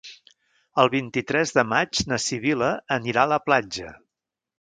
El 0.83 0.87
vint-i-tres 0.93 1.53
de 1.57 1.63
maig 1.73 2.01
na 2.11 2.19
Sibil·la 2.23 2.71
anirà 2.97 3.27
a 3.29 3.31
la 3.33 3.39
platja. 3.51 3.93